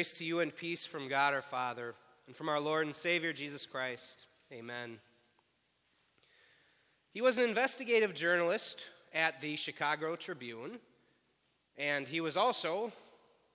Grace 0.00 0.14
to 0.14 0.24
you 0.24 0.40
and 0.40 0.56
peace 0.56 0.86
from 0.86 1.08
God 1.08 1.34
our 1.34 1.42
Father 1.42 1.94
and 2.26 2.34
from 2.34 2.48
our 2.48 2.58
Lord 2.58 2.86
and 2.86 2.96
Savior 2.96 3.34
Jesus 3.34 3.66
Christ. 3.66 4.28
Amen. 4.50 4.98
He 7.12 7.20
was 7.20 7.36
an 7.36 7.44
investigative 7.44 8.14
journalist 8.14 8.82
at 9.12 9.42
the 9.42 9.56
Chicago 9.56 10.16
Tribune, 10.16 10.78
and 11.76 12.08
he 12.08 12.22
was 12.22 12.38
also 12.38 12.90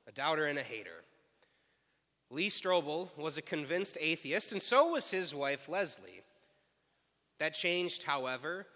a 0.08 0.12
doubter 0.12 0.45
and 0.45 0.59
a 0.59 0.62
hater. 0.62 1.02
Lee 2.30 2.52
Strobel 2.52 3.09
was 3.18 3.40
a 3.40 3.41
convinced 3.41 3.98
atheist, 3.99 4.52
and 4.52 4.62
so 4.62 4.91
was 4.91 5.09
his 5.09 5.34
wife 5.34 5.68
Leslie. 5.68 6.21
That 7.40 7.55
changed, 7.55 8.04
however, 8.04 8.68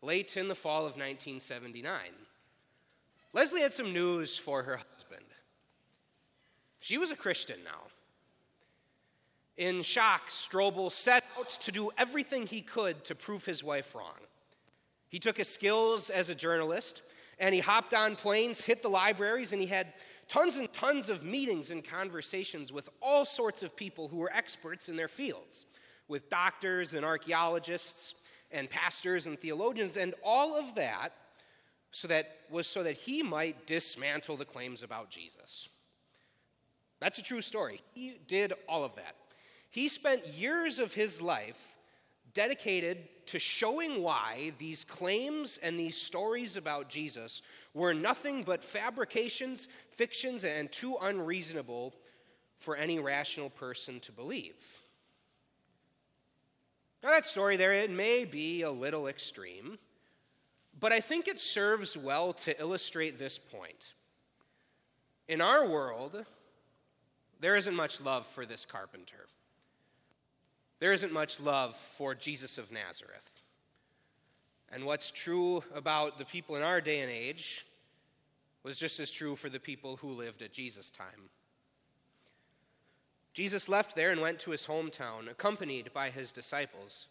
late 0.00 0.36
in 0.36 0.46
the 0.46 0.54
fall 0.54 0.82
of 0.82 0.92
1979. 0.92 1.98
Leslie 3.32 3.62
had 3.62 3.74
some 3.74 3.92
news 3.92 4.38
for 4.38 4.62
her 4.62 4.76
husband. 4.76 5.15
She 6.86 6.98
was 6.98 7.10
a 7.10 7.16
Christian 7.16 7.58
now. 7.64 7.80
In 9.56 9.82
shock, 9.82 10.30
Strobel 10.30 10.92
set 10.92 11.24
out 11.36 11.50
to 11.62 11.72
do 11.72 11.90
everything 11.98 12.46
he 12.46 12.60
could 12.62 13.02
to 13.06 13.16
prove 13.16 13.44
his 13.44 13.64
wife 13.64 13.92
wrong. 13.92 14.20
He 15.08 15.18
took 15.18 15.36
his 15.36 15.48
skills 15.48 16.10
as 16.10 16.30
a 16.30 16.34
journalist 16.36 17.02
and 17.40 17.52
he 17.52 17.60
hopped 17.60 17.92
on 17.92 18.14
planes, 18.14 18.64
hit 18.64 18.82
the 18.82 18.88
libraries, 18.88 19.52
and 19.52 19.60
he 19.60 19.66
had 19.66 19.94
tons 20.28 20.58
and 20.58 20.72
tons 20.72 21.10
of 21.10 21.24
meetings 21.24 21.72
and 21.72 21.84
conversations 21.84 22.72
with 22.72 22.88
all 23.02 23.24
sorts 23.24 23.64
of 23.64 23.74
people 23.74 24.06
who 24.06 24.18
were 24.18 24.32
experts 24.32 24.88
in 24.88 24.94
their 24.94 25.08
fields, 25.08 25.66
with 26.06 26.30
doctors 26.30 26.94
and 26.94 27.04
archaeologists 27.04 28.14
and 28.52 28.70
pastors 28.70 29.26
and 29.26 29.40
theologians, 29.40 29.96
and 29.96 30.14
all 30.22 30.54
of 30.54 30.76
that 30.76 31.14
so 31.90 32.06
that 32.06 32.42
was 32.48 32.68
so 32.68 32.84
that 32.84 32.94
he 32.94 33.24
might 33.24 33.66
dismantle 33.66 34.36
the 34.36 34.44
claims 34.44 34.84
about 34.84 35.10
Jesus. 35.10 35.68
That's 37.00 37.18
a 37.18 37.22
true 37.22 37.40
story. 37.42 37.80
He 37.94 38.18
did 38.26 38.52
all 38.68 38.84
of 38.84 38.94
that. 38.96 39.14
He 39.70 39.88
spent 39.88 40.26
years 40.26 40.78
of 40.78 40.94
his 40.94 41.20
life 41.20 41.76
dedicated 42.32 43.08
to 43.26 43.38
showing 43.38 44.02
why 44.02 44.52
these 44.58 44.84
claims 44.84 45.58
and 45.62 45.78
these 45.78 45.96
stories 45.96 46.56
about 46.56 46.88
Jesus 46.88 47.42
were 47.74 47.94
nothing 47.94 48.42
but 48.42 48.62
fabrications, 48.62 49.68
fictions, 49.90 50.44
and 50.44 50.70
too 50.70 50.96
unreasonable 51.00 51.94
for 52.58 52.76
any 52.76 52.98
rational 52.98 53.50
person 53.50 54.00
to 54.00 54.12
believe. 54.12 54.56
Now, 57.02 57.10
that 57.10 57.26
story 57.26 57.56
there, 57.56 57.72
it 57.72 57.90
may 57.90 58.24
be 58.24 58.62
a 58.62 58.70
little 58.70 59.08
extreme, 59.08 59.78
but 60.78 60.92
I 60.92 61.00
think 61.00 61.28
it 61.28 61.38
serves 61.38 61.96
well 61.96 62.32
to 62.32 62.60
illustrate 62.60 63.18
this 63.18 63.38
point. 63.38 63.92
In 65.28 65.40
our 65.40 65.66
world, 65.66 66.24
there 67.40 67.56
isn't 67.56 67.74
much 67.74 68.00
love 68.00 68.26
for 68.26 68.46
this 68.46 68.64
carpenter. 68.64 69.26
There 70.78 70.92
isn't 70.92 71.12
much 71.12 71.40
love 71.40 71.76
for 71.96 72.14
Jesus 72.14 72.58
of 72.58 72.70
Nazareth. 72.70 73.30
And 74.72 74.84
what's 74.84 75.10
true 75.10 75.62
about 75.74 76.18
the 76.18 76.24
people 76.24 76.56
in 76.56 76.62
our 76.62 76.80
day 76.80 77.00
and 77.00 77.10
age 77.10 77.64
was 78.62 78.76
just 78.76 78.98
as 78.98 79.10
true 79.10 79.36
for 79.36 79.48
the 79.48 79.60
people 79.60 79.96
who 79.96 80.10
lived 80.10 80.42
at 80.42 80.52
Jesus' 80.52 80.90
time. 80.90 81.30
Jesus 83.32 83.68
left 83.68 83.94
there 83.94 84.10
and 84.10 84.20
went 84.20 84.40
to 84.40 84.50
his 84.50 84.66
hometown, 84.66 85.30
accompanied 85.30 85.92
by 85.92 86.10
his 86.10 86.32
disciples. 86.32 87.06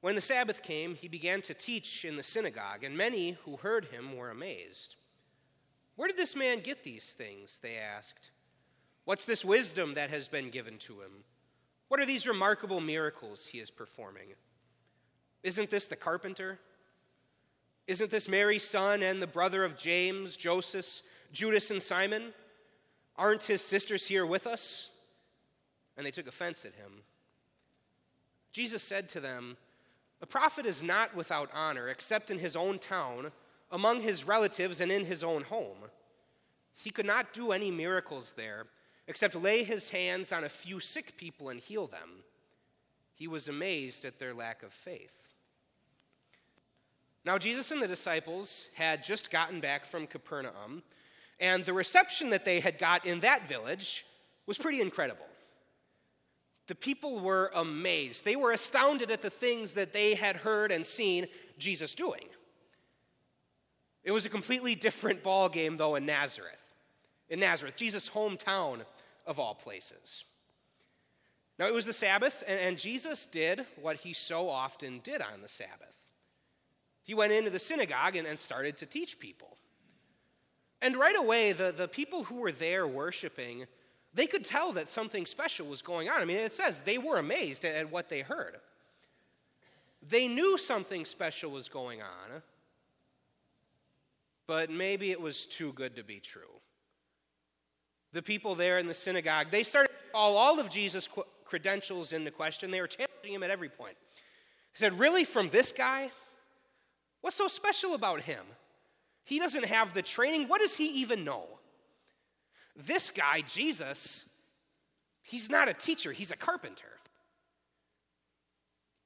When 0.00 0.16
the 0.16 0.20
Sabbath 0.20 0.62
came, 0.62 0.96
he 0.96 1.06
began 1.06 1.40
to 1.42 1.54
teach 1.54 2.04
in 2.04 2.16
the 2.16 2.22
synagogue, 2.24 2.82
and 2.82 2.96
many 2.96 3.38
who 3.44 3.56
heard 3.56 3.84
him 3.84 4.16
were 4.16 4.30
amazed. 4.30 4.96
Where 5.94 6.08
did 6.08 6.16
this 6.16 6.34
man 6.34 6.60
get 6.60 6.82
these 6.82 7.12
things? 7.12 7.60
They 7.62 7.76
asked. 7.76 8.31
What's 9.04 9.24
this 9.24 9.44
wisdom 9.44 9.94
that 9.94 10.10
has 10.10 10.28
been 10.28 10.50
given 10.50 10.78
to 10.78 11.00
him? 11.00 11.24
What 11.88 12.00
are 12.00 12.06
these 12.06 12.26
remarkable 12.26 12.80
miracles 12.80 13.46
he 13.46 13.58
is 13.58 13.70
performing? 13.70 14.28
Isn't 15.42 15.70
this 15.70 15.86
the 15.86 15.96
carpenter? 15.96 16.58
Isn't 17.86 18.10
this 18.10 18.28
Mary's 18.28 18.62
son 18.62 19.02
and 19.02 19.20
the 19.20 19.26
brother 19.26 19.64
of 19.64 19.76
James, 19.76 20.36
Joseph, 20.36 21.02
Judas, 21.32 21.70
and 21.70 21.82
Simon? 21.82 22.32
Aren't 23.16 23.42
his 23.42 23.60
sisters 23.60 24.06
here 24.06 24.24
with 24.24 24.46
us? 24.46 24.90
And 25.96 26.06
they 26.06 26.12
took 26.12 26.28
offense 26.28 26.64
at 26.64 26.74
him. 26.74 27.02
Jesus 28.52 28.82
said 28.82 29.08
to 29.10 29.20
them, 29.20 29.56
A 30.20 30.26
prophet 30.26 30.64
is 30.64 30.82
not 30.82 31.14
without 31.16 31.50
honor 31.52 31.88
except 31.88 32.30
in 32.30 32.38
his 32.38 32.54
own 32.54 32.78
town, 32.78 33.32
among 33.70 34.00
his 34.00 34.24
relatives, 34.24 34.80
and 34.80 34.92
in 34.92 35.04
his 35.04 35.24
own 35.24 35.42
home. 35.42 35.78
He 36.74 36.90
could 36.90 37.06
not 37.06 37.32
do 37.32 37.52
any 37.52 37.70
miracles 37.70 38.34
there 38.36 38.66
except 39.06 39.34
lay 39.34 39.64
his 39.64 39.90
hands 39.90 40.32
on 40.32 40.44
a 40.44 40.48
few 40.48 40.80
sick 40.80 41.16
people 41.16 41.48
and 41.48 41.60
heal 41.60 41.86
them. 41.86 42.22
He 43.14 43.28
was 43.28 43.48
amazed 43.48 44.04
at 44.04 44.18
their 44.18 44.34
lack 44.34 44.62
of 44.62 44.72
faith. 44.72 45.12
Now, 47.24 47.38
Jesus 47.38 47.70
and 47.70 47.80
the 47.80 47.88
disciples 47.88 48.66
had 48.74 49.04
just 49.04 49.30
gotten 49.30 49.60
back 49.60 49.86
from 49.86 50.06
Capernaum, 50.06 50.82
and 51.38 51.64
the 51.64 51.72
reception 51.72 52.30
that 52.30 52.44
they 52.44 52.58
had 52.60 52.78
got 52.78 53.06
in 53.06 53.20
that 53.20 53.48
village 53.48 54.04
was 54.46 54.58
pretty 54.58 54.80
incredible. 54.80 55.26
The 56.68 56.74
people 56.74 57.20
were 57.20 57.50
amazed. 57.54 58.24
They 58.24 58.36
were 58.36 58.52
astounded 58.52 59.10
at 59.10 59.22
the 59.22 59.30
things 59.30 59.72
that 59.72 59.92
they 59.92 60.14
had 60.14 60.36
heard 60.36 60.72
and 60.72 60.86
seen 60.86 61.26
Jesus 61.58 61.94
doing. 61.94 62.24
It 64.04 64.12
was 64.12 64.26
a 64.26 64.30
completely 64.30 64.74
different 64.74 65.22
ball 65.22 65.48
game, 65.48 65.76
though, 65.76 65.94
in 65.96 66.06
Nazareth. 66.06 66.61
In 67.32 67.40
Nazareth, 67.40 67.76
Jesus' 67.76 68.10
hometown 68.10 68.82
of 69.26 69.38
all 69.38 69.54
places. 69.54 70.24
Now, 71.58 71.66
it 71.66 71.72
was 71.72 71.86
the 71.86 71.92
Sabbath, 71.94 72.44
and, 72.46 72.76
Jesus 72.76 73.24
did 73.24 73.64
what 73.80 73.96
he 73.96 74.12
so 74.12 74.50
often 74.50 75.00
did 75.02 75.22
on 75.22 75.40
the 75.40 75.48
Sabbath. 75.48 75.96
He 77.04 77.14
went 77.14 77.32
into 77.32 77.48
the 77.48 77.58
synagogue 77.58 78.16
and, 78.16 78.28
and 78.28 78.38
started 78.38 78.76
to 78.76 78.86
teach 78.86 79.18
people. 79.18 79.56
And 80.82 80.94
right 80.94 81.16
away, 81.16 81.54
the, 81.54 81.72
the 81.72 81.88
people 81.88 82.22
who 82.24 82.34
were 82.34 82.52
there 82.52 82.86
worshiping, 82.86 83.64
they 84.12 84.26
could 84.26 84.44
tell 84.44 84.74
that 84.74 84.90
something 84.90 85.24
special 85.24 85.66
was 85.66 85.80
going 85.80 86.10
on. 86.10 86.20
I 86.20 86.26
mean, 86.26 86.36
it 86.36 86.52
says 86.52 86.82
they 86.84 86.98
were 86.98 87.16
amazed 87.16 87.64
at, 87.64 87.74
at 87.76 87.90
what 87.90 88.10
they 88.10 88.20
heard. 88.20 88.58
They 90.06 90.28
knew 90.28 90.58
something 90.58 91.06
special 91.06 91.50
was 91.50 91.70
going 91.70 92.02
on, 92.02 92.42
but 94.46 94.68
maybe 94.68 95.12
it 95.12 95.20
was 95.20 95.46
too 95.46 95.72
good 95.72 95.96
to 95.96 96.04
be 96.04 96.20
true. 96.20 96.60
The 98.12 98.22
people 98.22 98.54
there 98.54 98.78
in 98.78 98.86
the 98.86 98.94
synagogue, 98.94 99.48
they 99.50 99.62
started 99.62 99.88
to 99.88 100.12
call 100.12 100.36
all 100.36 100.60
of 100.60 100.68
Jesus' 100.68 101.08
credentials 101.44 102.12
into 102.12 102.30
question. 102.30 102.70
They 102.70 102.80
were 102.80 102.86
challenging 102.86 103.34
him 103.34 103.42
at 103.42 103.50
every 103.50 103.68
point. 103.68 103.96
He 104.72 104.78
said, 104.78 104.98
Really, 104.98 105.24
from 105.24 105.48
this 105.48 105.72
guy? 105.72 106.10
What's 107.22 107.36
so 107.36 107.48
special 107.48 107.94
about 107.94 108.20
him? 108.20 108.44
He 109.24 109.38
doesn't 109.38 109.64
have 109.64 109.94
the 109.94 110.02
training. 110.02 110.48
What 110.48 110.60
does 110.60 110.76
he 110.76 111.00
even 111.00 111.24
know? 111.24 111.46
This 112.74 113.10
guy, 113.10 113.42
Jesus, 113.48 114.24
he's 115.22 115.48
not 115.48 115.68
a 115.68 115.74
teacher, 115.74 116.12
he's 116.12 116.30
a 116.30 116.36
carpenter. 116.36 116.84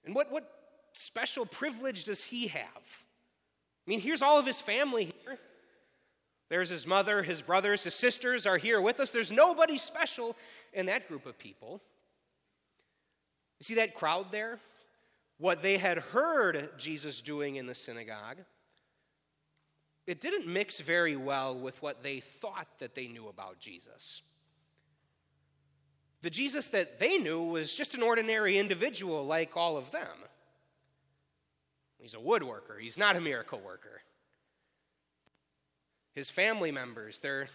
And 0.04 0.14
what, 0.14 0.30
what 0.30 0.50
special 0.92 1.44
privilege 1.44 2.04
does 2.04 2.24
he 2.24 2.46
have? 2.46 2.62
I 2.64 3.90
mean, 3.90 4.00
here's 4.00 4.22
all 4.22 4.38
of 4.38 4.46
his 4.46 4.60
family 4.60 5.12
here. 5.22 5.38
There's 6.48 6.68
his 6.68 6.86
mother, 6.86 7.22
his 7.22 7.42
brothers, 7.42 7.82
his 7.82 7.94
sisters 7.94 8.46
are 8.46 8.56
here 8.58 8.80
with 8.80 9.00
us. 9.00 9.10
There's 9.10 9.32
nobody 9.32 9.78
special 9.78 10.36
in 10.72 10.86
that 10.86 11.08
group 11.08 11.26
of 11.26 11.38
people. 11.38 11.80
You 13.58 13.64
see 13.64 13.74
that 13.74 13.94
crowd 13.94 14.26
there? 14.30 14.60
what 15.38 15.62
they 15.62 15.76
had 15.76 15.98
heard 15.98 16.70
Jesus 16.78 17.20
doing 17.20 17.56
in 17.56 17.66
the 17.66 17.74
synagogue, 17.74 18.38
it 20.06 20.20
didn't 20.20 20.46
mix 20.46 20.80
very 20.80 21.16
well 21.16 21.58
with 21.58 21.80
what 21.82 22.02
they 22.02 22.20
thought 22.20 22.68
that 22.78 22.94
they 22.94 23.08
knew 23.08 23.28
about 23.28 23.58
Jesus. 23.58 24.22
The 26.22 26.30
Jesus 26.30 26.68
that 26.68 26.98
they 26.98 27.18
knew 27.18 27.42
was 27.42 27.74
just 27.74 27.94
an 27.94 28.02
ordinary 28.02 28.56
individual 28.56 29.26
like 29.26 29.56
all 29.56 29.76
of 29.76 29.90
them. 29.90 30.16
He's 31.98 32.14
a 32.14 32.18
woodworker, 32.18 32.80
he's 32.80 32.98
not 32.98 33.16
a 33.16 33.20
miracle 33.20 33.60
worker. 33.60 34.00
His 36.16 36.30
family 36.30 36.72
members, 36.72 37.20
they're 37.20 37.46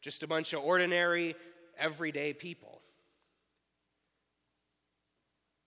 just 0.00 0.22
a 0.22 0.28
bunch 0.28 0.52
of 0.52 0.62
ordinary, 0.62 1.34
everyday 1.76 2.32
people 2.32 2.82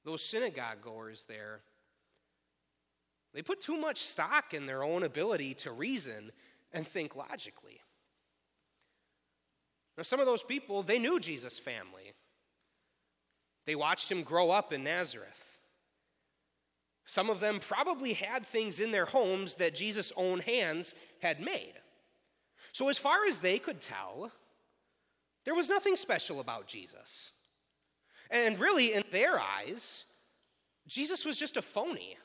those 0.05 0.23
synagogue 0.23 0.81
goers 0.81 1.25
there, 1.27 1.59
they 3.33 3.41
put 3.41 3.59
too 3.59 3.75
much 3.75 4.01
stock 4.01 4.53
in 4.53 4.65
their 4.65 4.83
own 4.83 5.03
ability 5.03 5.55
to 5.55 5.71
reason 5.71 6.31
and 6.71 6.87
think 6.87 7.15
logically. 7.15 7.81
Now, 9.97 10.03
some 10.03 10.19
of 10.19 10.25
those 10.25 10.43
people, 10.43 10.83
they 10.83 10.99
knew 10.99 11.19
Jesus' 11.19 11.59
family. 11.59 12.13
They 13.65 13.75
watched 13.75 14.09
him 14.09 14.23
grow 14.23 14.51
up 14.51 14.71
in 14.71 14.83
Nazareth. 14.83 15.41
Some 17.05 17.29
of 17.29 17.39
them 17.39 17.59
probably 17.59 18.13
had 18.13 18.45
things 18.45 18.79
in 18.79 18.91
their 18.91 19.05
homes 19.05 19.55
that 19.55 19.75
Jesus' 19.75 20.13
own 20.15 20.39
hands 20.39 20.93
had 21.19 21.39
made. 21.39 21.73
So, 22.75 22.89
as 22.89 22.97
far 22.97 23.25
as 23.25 23.39
they 23.39 23.57
could 23.57 23.79
tell, 23.79 24.33
There 25.45 25.55
was 25.55 25.69
nothing 25.69 25.95
special 25.95 26.39
about 26.41 26.67
Jesus. 26.67 27.31
And 28.29 28.59
really, 28.59 28.93
in 28.93 29.03
their 29.11 29.39
eyes, 29.39 30.05
Jesus 30.85 31.23
was 31.23 31.37
just 31.37 31.55
a 31.55 31.61
phony. 31.61 32.17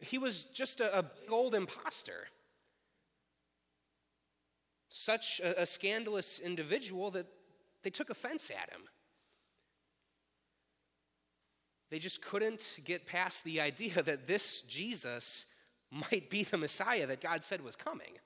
He 0.00 0.18
was 0.18 0.46
just 0.46 0.80
a, 0.80 0.98
a 0.98 1.02
big 1.02 1.30
old 1.30 1.54
impostor. 1.54 2.26
Such 4.88 5.40
a, 5.40 5.62
a 5.62 5.66
scandalous 5.66 6.40
individual 6.40 7.12
that 7.12 7.26
they 7.84 7.90
took 7.90 8.10
offense 8.10 8.50
at 8.50 8.70
him. 8.70 8.82
They 11.90 12.00
just 12.00 12.20
couldn't 12.20 12.80
get 12.84 13.06
past 13.06 13.44
the 13.44 13.60
idea 13.60 14.02
that 14.02 14.26
this 14.26 14.62
Jesus 14.62 15.44
might 15.90 16.30
be 16.30 16.42
the 16.42 16.58
Messiah 16.58 17.06
that 17.06 17.20
God 17.20 17.44
said 17.44 17.60
was 17.60 17.76
coming. 17.76 18.18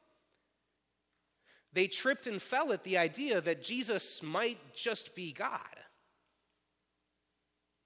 They 1.72 1.86
tripped 1.86 2.26
and 2.26 2.42
fell 2.42 2.72
at 2.72 2.82
the 2.82 2.98
idea 2.98 3.40
that 3.40 3.62
Jesus 3.62 4.22
might 4.22 4.58
just 4.74 5.14
be 5.14 5.32
God. 5.32 5.60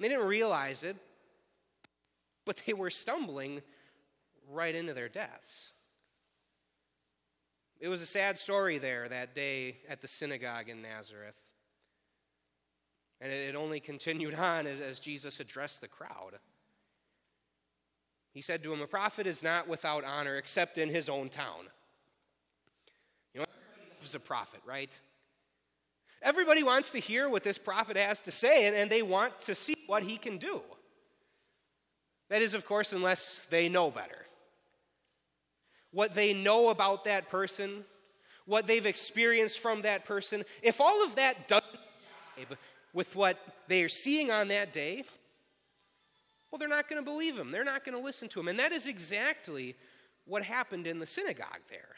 They 0.00 0.08
didn't 0.08 0.26
realize 0.26 0.82
it, 0.82 0.96
but 2.44 2.60
they 2.66 2.72
were 2.72 2.90
stumbling 2.90 3.62
right 4.50 4.74
into 4.74 4.94
their 4.94 5.08
deaths. 5.08 5.72
It 7.80 7.88
was 7.88 8.00
a 8.00 8.06
sad 8.06 8.38
story 8.38 8.78
there 8.78 9.08
that 9.08 9.34
day 9.34 9.76
at 9.88 10.00
the 10.00 10.08
synagogue 10.08 10.68
in 10.68 10.82
Nazareth. 10.82 11.36
And 13.20 13.30
it 13.30 13.54
only 13.54 13.80
continued 13.80 14.34
on 14.38 14.66
as, 14.66 14.80
as 14.80 15.00
Jesus 15.00 15.40
addressed 15.40 15.80
the 15.80 15.88
crowd. 15.88 16.38
He 18.32 18.40
said 18.40 18.62
to 18.62 18.72
him, 18.72 18.80
A 18.80 18.86
prophet 18.86 19.26
is 19.26 19.42
not 19.42 19.68
without 19.68 20.04
honor 20.04 20.36
except 20.36 20.78
in 20.78 20.88
his 20.88 21.08
own 21.08 21.28
town. 21.28 21.68
Loves 24.04 24.14
a 24.14 24.20
prophet, 24.20 24.60
right? 24.66 24.90
Everybody 26.20 26.62
wants 26.62 26.90
to 26.90 26.98
hear 26.98 27.26
what 27.26 27.42
this 27.42 27.56
prophet 27.56 27.96
has 27.96 28.20
to 28.22 28.30
say, 28.30 28.66
and, 28.66 28.76
and 28.76 28.90
they 28.90 29.00
want 29.00 29.40
to 29.42 29.54
see 29.54 29.76
what 29.86 30.02
he 30.02 30.18
can 30.18 30.36
do. 30.36 30.60
That 32.28 32.42
is, 32.42 32.52
of 32.52 32.66
course, 32.66 32.92
unless 32.92 33.46
they 33.48 33.70
know 33.70 33.90
better. 33.90 34.26
What 35.90 36.14
they 36.14 36.34
know 36.34 36.68
about 36.68 37.04
that 37.04 37.30
person, 37.30 37.82
what 38.44 38.66
they've 38.66 38.84
experienced 38.84 39.60
from 39.60 39.80
that 39.82 40.04
person, 40.04 40.44
if 40.62 40.82
all 40.82 41.02
of 41.02 41.14
that 41.14 41.48
doesn't 41.48 41.64
with 42.92 43.16
what 43.16 43.38
they 43.68 43.82
are 43.82 43.88
seeing 43.88 44.30
on 44.30 44.48
that 44.48 44.70
day, 44.74 45.04
well, 46.50 46.58
they're 46.58 46.68
not 46.68 46.90
going 46.90 47.02
to 47.02 47.10
believe 47.10 47.38
him. 47.38 47.50
They're 47.50 47.64
not 47.64 47.86
going 47.86 47.96
to 47.96 48.04
listen 48.04 48.28
to 48.28 48.40
him. 48.40 48.48
And 48.48 48.58
that 48.58 48.70
is 48.70 48.86
exactly 48.86 49.74
what 50.26 50.42
happened 50.42 50.86
in 50.86 50.98
the 50.98 51.06
synagogue 51.06 51.62
there. 51.70 51.96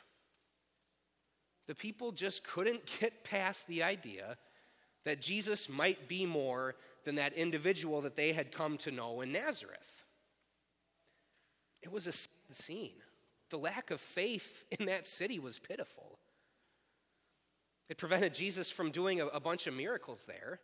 The 1.66 1.74
people 1.74 2.12
just 2.12 2.44
couldn't 2.44 2.82
get 3.00 3.24
past 3.24 3.66
the 3.66 3.82
idea 3.82 4.36
that 5.04 5.20
Jesus 5.20 5.68
might 5.68 6.08
be 6.08 6.26
more 6.26 6.74
than 7.04 7.14
that 7.16 7.32
individual 7.34 8.00
that 8.02 8.16
they 8.16 8.32
had 8.32 8.52
come 8.52 8.76
to 8.78 8.90
know 8.90 9.20
in 9.20 9.32
Nazareth. 9.32 9.78
It 11.82 11.92
was 11.92 12.06
a 12.06 12.52
scene. 12.52 12.94
The 13.50 13.58
lack 13.58 13.90
of 13.90 14.00
faith 14.00 14.64
in 14.78 14.86
that 14.86 15.06
city 15.06 15.38
was 15.38 15.58
pitiful. 15.58 16.18
It 17.88 17.98
prevented 17.98 18.34
Jesus 18.34 18.70
from 18.70 18.90
doing 18.90 19.20
a, 19.20 19.26
a 19.26 19.40
bunch 19.40 19.68
of 19.68 19.74
miracles 19.74 20.24
there. 20.26 20.58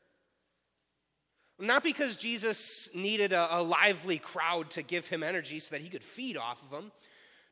Not 1.61 1.85
because 1.85 2.17
Jesus 2.17 2.91
needed 2.95 3.33
a, 3.33 3.59
a, 3.59 3.63
lively 3.63 4.19
crowd 4.19 4.71
to 4.71 4.83
give 4.83 5.07
him 5.07 5.23
energy 5.23 5.61
so 5.61 5.69
that 5.71 5.81
he 5.81 5.89
could 5.89 6.03
feed 6.03 6.37
off 6.37 6.61
of 6.65 6.71
them. 6.71 6.91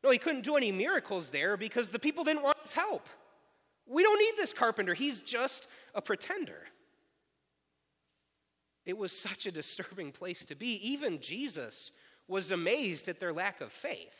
No, 0.03 0.09
he 0.09 0.17
couldn't 0.17 0.43
do 0.43 0.57
any 0.57 0.71
miracles 0.71 1.29
there 1.29 1.55
because 1.55 1.87
the 1.89 1.99
people 1.99 2.25
didn't 2.25 2.43
want 2.43 2.57
his 2.63 2.73
help. 2.73 3.07
We 3.91 4.03
don't 4.03 4.19
need 4.19 4.33
this 4.37 4.53
carpenter, 4.53 4.93
he's 4.93 5.19
just 5.19 5.67
a 5.93 6.01
pretender. 6.01 6.59
It 8.85 8.97
was 8.97 9.11
such 9.11 9.45
a 9.45 9.51
disturbing 9.51 10.11
place 10.11 10.45
to 10.45 10.55
be. 10.55 10.79
Even 10.87 11.19
Jesus 11.19 11.91
was 12.27 12.51
amazed 12.51 13.09
at 13.09 13.19
their 13.19 13.33
lack 13.33 13.61
of 13.61 13.71
faith. 13.71 14.15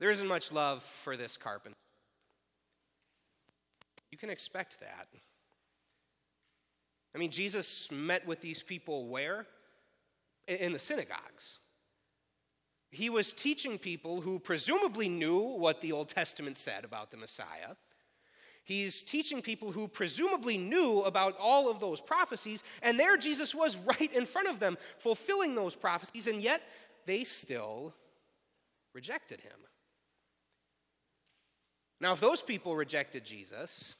There 0.00 0.10
isn't 0.10 0.26
much 0.26 0.50
love 0.52 0.82
for 0.82 1.16
this 1.16 1.36
carpenter. 1.36 1.76
You 4.10 4.18
can 4.18 4.30
expect 4.30 4.80
that. 4.80 5.08
I 7.14 7.18
mean, 7.18 7.30
Jesus 7.30 7.88
met 7.90 8.26
with 8.26 8.40
these 8.40 8.62
people 8.62 9.08
where? 9.08 9.46
In 10.46 10.72
the 10.72 10.78
synagogues. 10.78 11.58
He 12.90 13.10
was 13.10 13.34
teaching 13.34 13.78
people 13.78 14.20
who 14.20 14.38
presumably 14.38 15.08
knew 15.08 15.38
what 15.38 15.80
the 15.80 15.92
Old 15.92 16.08
Testament 16.08 16.56
said 16.56 16.84
about 16.84 17.10
the 17.10 17.16
Messiah. 17.16 17.76
He's 18.64 19.02
teaching 19.02 19.40
people 19.40 19.72
who 19.72 19.88
presumably 19.88 20.58
knew 20.58 21.02
about 21.02 21.36
all 21.38 21.70
of 21.70 21.80
those 21.80 22.00
prophecies, 22.00 22.62
and 22.82 22.98
there 22.98 23.16
Jesus 23.16 23.54
was 23.54 23.76
right 24.00 24.12
in 24.12 24.26
front 24.26 24.48
of 24.48 24.58
them, 24.58 24.76
fulfilling 24.98 25.54
those 25.54 25.74
prophecies, 25.74 26.26
and 26.26 26.42
yet 26.42 26.62
they 27.06 27.24
still 27.24 27.94
rejected 28.94 29.40
him. 29.40 29.58
Now, 32.00 32.12
if 32.12 32.20
those 32.20 32.42
people 32.42 32.76
rejected 32.76 33.24
Jesus, 33.24 33.96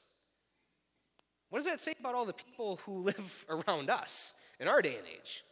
what 1.51 1.59
does 1.59 1.67
that 1.67 1.81
say 1.81 1.95
about 1.99 2.15
all 2.15 2.27
the 2.27 2.33
people 2.33 2.79
who 2.85 2.99
live 3.05 3.47
around 3.49 3.91
us 3.91 4.33
in 4.61 4.69
our 4.69 4.83
day 4.83 4.97
and 4.97 5.07
age? 5.07 5.45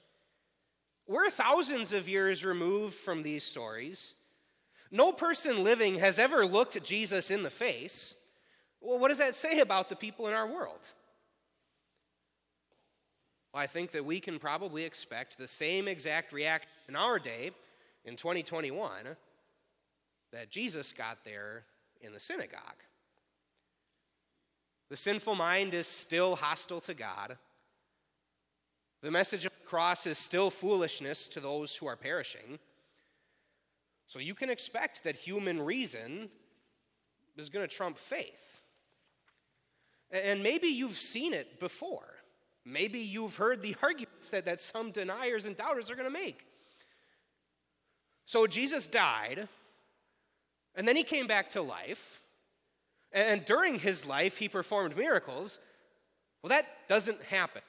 We're 1.07 1.31
thousands 1.31 1.93
of 1.93 2.09
years 2.09 2.45
removed 2.45 2.95
from 2.95 3.23
these 3.23 3.45
stories. 3.45 4.15
No 4.91 5.13
person 5.13 5.63
living 5.63 5.97
has 5.97 6.19
ever 6.19 6.47
looked 6.47 6.83
Jesus 6.83 7.31
in 7.31 7.43
the 7.43 7.51
face. 7.51 8.15
Well, 8.81 8.99
what 8.99 9.09
does 9.09 9.19
that 9.19 9.37
say 9.37 9.61
about 9.61 9.89
the 9.89 9.97
people 9.97 10.27
in 10.29 10.35
our 10.35 10.47
world? 10.47 10.81
Well, 13.53 13.63
I 13.63 13.67
think 13.67 13.93
that 13.93 14.05
we 14.05 14.21
can 14.21 14.39
probably 14.39 14.85
expect 14.85 15.39
the 15.39 15.49
same 15.49 15.89
exact 15.89 16.33
reaction 16.33 16.69
in 16.89 16.97
our 16.97 17.19
day 17.19 17.53
in 18.05 18.17
2021 18.17 18.91
that 20.33 20.51
Jesus 20.51 20.93
got 20.93 21.19
there 21.25 21.65
in 22.01 22.13
the 22.13 22.21
synagogue. 22.21 22.61
The 24.91 24.97
sinful 24.97 25.35
mind 25.35 25.75
is 25.75 25.87
still 25.87 26.37
hostile 26.37 26.81
to 26.83 26.95
God. 26.95 27.37
The 29.03 29.11
message 29.11 29.45
of 29.45 29.53
cross 29.67 30.07
is 30.07 30.19
still 30.19 30.51
foolishness 30.51 31.29
to 31.29 31.41
those 31.41 31.75
who 31.75 31.87
are 31.87 31.97
perishing. 31.97 32.59
So 34.07 34.19
you 34.19 34.35
can 34.35 34.51
expect 34.51 35.05
that 35.05 35.17
human 35.17 35.61
reason 35.61 36.29
is 37.37 37.51
going 37.51 37.69
to 37.69 37.75
trump 37.75 37.99
faith. 37.99 38.63
And 40.11 40.43
maybe 40.43 40.69
you've 40.69 40.99
seen 40.99 41.35
it 41.35 41.59
before. 41.59 42.07
Maybe 42.65 43.01
you've 43.01 43.37
heard 43.37 43.63
the 43.63 43.77
arguments 43.83 44.31
that, 44.31 44.45
that 44.45 44.61
some 44.61 44.91
deniers 44.93 45.45
and 45.45 45.57
doubters 45.57 45.91
are 45.91 45.97
going 45.97 46.11
to 46.11 46.19
make. 46.19 46.45
So 48.27 48.47
Jesus 48.47 48.89
died, 48.89 49.49
and 50.75 50.87
then 50.87 50.97
he 50.97 51.05
came 51.05 51.29
back 51.29 51.51
to 51.51 51.63
life. 51.63 52.21
And 53.13 53.45
during 53.45 53.79
his 53.79 54.05
life, 54.05 54.37
he 54.37 54.49
performed 54.49 54.97
miracles. 54.97 55.61
Well, 56.43 56.51
that 56.51 56.67
doesn't 56.89 57.23
happen. 57.23 57.63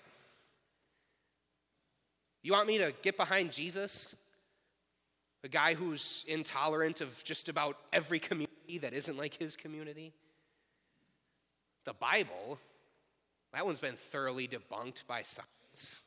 You 2.47 2.53
want 2.53 2.69
me 2.69 2.77
to 2.77 2.93
get 3.01 3.17
behind 3.17 3.51
Jesus? 3.51 4.15
A 5.43 5.49
guy 5.49 5.73
who's 5.73 6.23
intolerant 6.29 7.01
of 7.01 7.21
just 7.25 7.49
about 7.49 7.75
every 7.91 8.19
community 8.19 8.77
that 8.77 8.93
isn't 8.93 9.17
like 9.17 9.33
his 9.33 9.57
community? 9.57 10.13
The 11.83 11.91
Bible, 11.91 12.57
that 13.51 13.65
one's 13.65 13.79
been 13.79 13.97
thoroughly 13.97 14.47
debunked 14.47 15.05
by 15.07 15.23
science. 15.23 16.01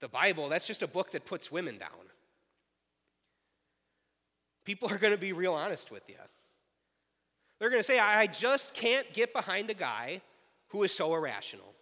The 0.00 0.08
Bible, 0.08 0.50
that's 0.50 0.66
just 0.66 0.82
a 0.82 0.86
book 0.86 1.12
that 1.12 1.24
puts 1.24 1.50
women 1.50 1.78
down. 1.78 1.88
People 4.66 4.90
are 4.90 4.98
going 4.98 5.14
to 5.14 5.18
be 5.18 5.32
real 5.32 5.54
honest 5.54 5.90
with 5.90 6.02
you. 6.06 6.16
They're 7.58 7.70
going 7.70 7.80
to 7.80 7.86
say, 7.86 7.98
I 7.98 8.26
just 8.26 8.74
can't 8.74 9.10
get 9.14 9.32
behind 9.32 9.70
a 9.70 9.74
guy 9.74 10.20
who 10.66 10.82
is 10.82 10.92
so 10.92 11.14
irrational. 11.14 11.72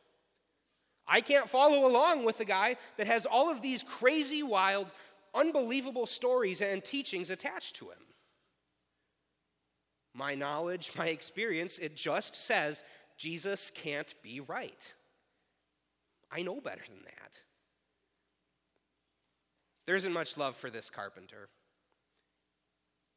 I 1.08 1.20
can't 1.20 1.48
follow 1.48 1.86
along 1.86 2.24
with 2.24 2.40
a 2.40 2.44
guy 2.44 2.76
that 2.96 3.06
has 3.06 3.26
all 3.26 3.50
of 3.50 3.62
these 3.62 3.82
crazy, 3.82 4.42
wild, 4.42 4.90
unbelievable 5.34 6.06
stories 6.06 6.60
and 6.60 6.84
teachings 6.84 7.30
attached 7.30 7.76
to 7.76 7.86
him. 7.86 7.98
My 10.14 10.34
knowledge, 10.34 10.92
my 10.96 11.08
experience, 11.08 11.78
it 11.78 11.94
just 11.94 12.46
says 12.46 12.82
Jesus 13.16 13.70
can't 13.74 14.14
be 14.22 14.40
right. 14.40 14.92
I 16.32 16.42
know 16.42 16.60
better 16.60 16.82
than 16.88 17.04
that. 17.04 17.38
There 19.86 19.94
isn't 19.94 20.12
much 20.12 20.36
love 20.36 20.56
for 20.56 20.70
this 20.70 20.90
carpenter. 20.90 21.48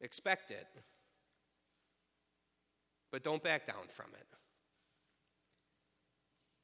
Expect 0.02 0.52
it 0.52 0.68
but 3.12 3.24
don't 3.24 3.44
back 3.44 3.66
down 3.66 3.88
from 3.92 4.08
it. 4.14 4.26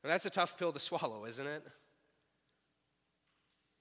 And 0.06 0.12
that's 0.12 0.28
a 0.28 0.30
tough 0.30 0.56
pill 0.60 0.72
to 0.72 0.80
swallow, 0.80 1.26
isn't 1.26 1.48
it? 1.48 1.66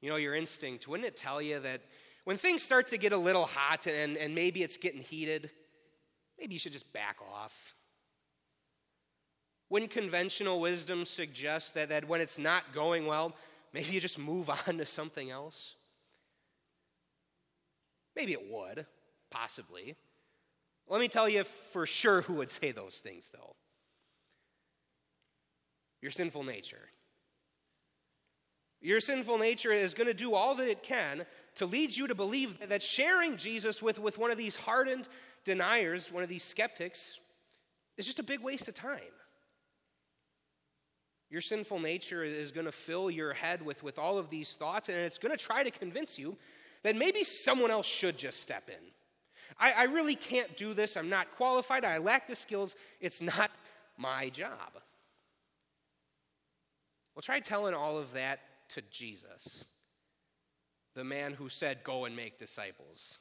You 0.01 0.09
know, 0.09 0.17
your 0.17 0.35
instinct, 0.35 0.89
wouldn't 0.89 1.07
it 1.07 1.19
tell 1.19 1.43
you 1.43 1.61
that 1.61 1.83
when 2.25 2.39
things 2.39 2.63
start 2.63 2.87
to 2.89 2.97
get 2.97 3.13
a 3.13 3.17
little 3.19 3.45
hot 3.45 3.87
and, 3.87 4.17
and 4.17 4.35
maybe 4.35 4.63
it's 4.63 4.79
getting 4.79 5.03
heated, 5.03 5.51
maybe 6.39 6.55
you 6.55 6.59
should 6.59 6.73
just 6.73 6.91
back 6.95 7.19
off? 7.31 7.75
Wouldn't 9.69 9.91
conventional 9.91 10.61
wisdom 10.61 11.05
suggest 11.05 11.75
that, 11.75 11.91
that 11.91 12.09
when 12.09 12.23
it's 12.23 12.39
not 12.39 12.73
going 12.73 13.05
well, 13.05 13.35
maybe 13.75 13.93
you 13.93 14.01
just 14.01 14.19
move 14.19 14.49
on 14.67 14.79
to 14.79 14.87
something 14.87 15.31
else? 15.31 15.75
Maybe 18.17 18.33
it 18.33 18.51
would, 18.51 18.87
possibly. 19.31 19.95
Let 20.89 21.03
me 21.03 21.09
tell 21.09 21.29
you 21.29 21.45
for 21.75 21.85
sure 21.85 22.23
who 22.23 22.33
would 22.37 22.51
say 22.51 22.73
those 22.73 22.95
things, 22.95 23.29
though 23.31 23.57
your 26.05 26.11
sinful 26.11 26.43
nature. 26.43 26.91
Your 28.83 29.01
sinful 29.01 29.39
nature 29.39 29.73
is 29.73 29.95
going 29.95 30.07
to 30.07 30.13
do 30.13 30.35
all 30.35 30.55
that 30.57 30.69
it 30.69 30.83
can 30.83 31.25
to 31.55 31.65
lead 31.65 31.97
you 31.97 32.09
to 32.09 32.15
believe 32.15 32.59
that 32.69 32.83
sharing 32.83 33.39
Jesus 33.39 33.83
with, 33.83 33.99
with 33.99 34.19
one 34.19 34.31
of 34.31 34.37
these 34.37 34.55
hardened 34.55 35.09
deniers, 35.47 36.13
one 36.13 36.23
of 36.23 36.29
these 36.29 36.45
skeptics, 36.45 37.21
is 37.97 38.05
just 38.05 38.19
a 38.19 38.23
big 38.23 38.41
waste 38.41 38.69
of 38.69 38.75
time. 38.75 39.01
Your 41.31 41.41
sinful 41.41 41.79
nature 41.79 42.23
is 42.23 42.53
going 42.53 42.67
to 42.67 42.73
fill 42.73 43.11
your 43.11 43.33
head 43.33 43.65
with, 43.65 43.83
with 43.83 43.99
all 43.99 44.19
of 44.19 44.29
these 44.29 44.53
thoughts, 44.53 44.91
and 44.91 44.99
it's 44.99 45.17
going 45.17 45.35
to 45.35 45.43
try 45.43 45.63
to 45.63 45.71
convince 45.71 46.19
you 46.19 46.37
that 46.83 46.97
maybe 46.97 47.25
someone 47.25 47.71
else 47.71 47.87
should 47.87 48.19
just 48.19 48.43
step 48.43 48.69
in. 48.69 48.91
I, 49.59 49.73
I 49.73 49.83
really 49.85 50.17
can't 50.17 50.55
do 50.55 50.75
this. 50.75 50.99
I'm 50.99 51.09
not 51.09 51.35
qualified. 51.39 51.83
I 51.83 51.97
lack 51.97 52.29
the 52.29 52.37
skills. 52.37 52.77
It's 53.01 53.23
not 53.23 53.51
my 53.97 54.29
job. 54.29 54.84
Well, 57.15 57.23
try 57.23 57.41
telling 57.41 57.75
all 57.75 57.99
of 57.99 58.13
that 58.13 58.41
to 58.71 58.83
Jesus, 58.91 59.65
the 60.95 61.05
man 61.05 61.33
who 61.33 61.49
said, 61.49 61.85
Go 61.85 62.05
and 62.07 62.17
make 62.17 62.39
disciples. 62.39 63.19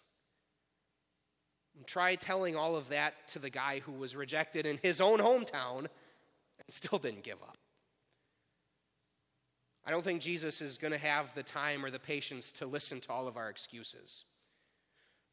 And 1.76 1.88
try 1.88 2.16
telling 2.16 2.56
all 2.56 2.76
of 2.76 2.90
that 2.90 3.28
to 3.30 3.40
the 3.40 3.50
guy 3.50 3.80
who 3.80 3.92
was 3.92 4.16
rejected 4.16 4.66
in 4.66 4.80
his 4.82 5.02
own 5.02 5.20
hometown 5.20 5.80
and 5.80 6.70
still 6.70 7.00
didn't 7.00 7.24
give 7.24 7.42
up. 7.42 7.58
I 9.86 9.92
don't 9.92 10.04
think 10.04 10.22
Jesus 10.22 10.62
is 10.62 10.78
going 10.78 10.94
to 10.94 10.98
have 10.98 11.34
the 11.34 11.44
time 11.44 11.84
or 11.84 11.92
the 11.92 12.00
patience 12.00 12.52
to 12.54 12.66
listen 12.66 13.02
to 13.02 13.12
all 13.12 13.28
of 13.28 13.38
our 13.38 13.50
excuses. 13.50 14.24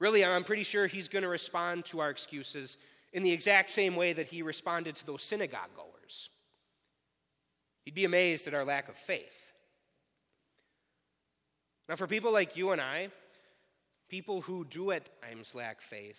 Really, 0.01 0.25
I'm 0.25 0.45
pretty 0.45 0.65
sure 0.65 0.87
he's 0.87 1.09
going 1.09 1.23
to 1.23 1.29
respond 1.29 1.85
to 1.87 2.01
our 2.01 2.11
excuses 2.11 2.79
in 3.13 3.23
the 3.23 3.33
exact 3.33 3.71
same 3.71 3.97
way 3.97 4.13
that 4.13 4.27
he 4.27 4.43
responded 4.43 4.97
to 4.97 5.07
those 5.07 5.23
synagogue 5.23 5.71
goers. 5.77 6.31
He'd 7.85 7.95
be 7.95 8.05
amazed 8.05 8.47
at 8.47 8.55
our 8.55 8.65
lack 8.65 8.89
of 8.89 8.97
faith. 8.97 9.33
Now, 11.89 11.97
for 11.97 12.07
people 12.07 12.33
like 12.33 12.57
you 12.57 12.71
and 12.71 12.81
I, 12.81 13.09
people 14.09 14.43
who 14.43 14.65
do 14.65 14.93
at 14.93 15.09
times 15.23 15.55
lack 15.55 15.81
faith, 15.81 16.19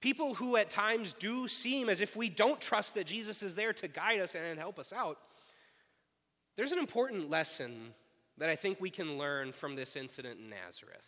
people 0.00 0.34
who 0.34 0.56
at 0.56 0.70
times 0.70 1.14
do 1.18 1.46
seem 1.48 1.88
as 1.88 2.00
if 2.00 2.16
we 2.16 2.28
don't 2.28 2.60
trust 2.60 2.94
that 2.94 3.06
Jesus 3.06 3.42
is 3.42 3.54
there 3.54 3.72
to 3.74 3.88
guide 3.88 4.20
us 4.20 4.34
and 4.34 4.58
help 4.58 4.78
us 4.78 4.92
out, 4.92 5.18
there's 6.56 6.72
an 6.72 6.78
important 6.78 7.28
lesson 7.28 7.92
that 8.38 8.48
I 8.48 8.56
think 8.56 8.80
we 8.80 8.90
can 8.90 9.18
learn 9.18 9.52
from 9.52 9.76
this 9.76 9.96
incident 9.96 10.40
in 10.40 10.50
Nazareth. 10.50 11.04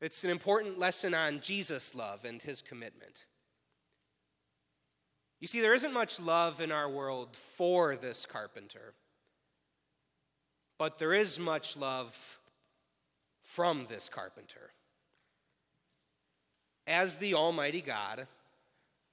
It's 0.00 0.24
an 0.24 0.30
important 0.30 0.78
lesson 0.78 1.14
on 1.14 1.40
Jesus' 1.40 1.94
love 1.94 2.24
and 2.24 2.42
his 2.42 2.60
commitment. 2.60 3.26
You 5.42 5.48
see, 5.48 5.60
there 5.60 5.74
isn't 5.74 5.92
much 5.92 6.20
love 6.20 6.60
in 6.60 6.70
our 6.70 6.88
world 6.88 7.36
for 7.56 7.96
this 7.96 8.26
carpenter, 8.26 8.94
but 10.78 11.00
there 11.00 11.12
is 11.12 11.36
much 11.36 11.76
love 11.76 12.16
from 13.42 13.86
this 13.88 14.08
carpenter. 14.08 14.70
As 16.86 17.16
the 17.16 17.34
Almighty 17.34 17.80
God, 17.80 18.28